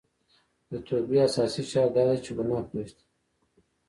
د 0.69 0.71
توبې 0.85 1.17
اساسي 1.27 1.61
شرط 1.71 1.91
دا 1.95 2.03
دی 2.09 2.17
چې 2.25 2.31
ګناه 2.37 2.63
پريږدي 2.69 3.03